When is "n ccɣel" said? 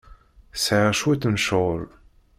1.27-1.83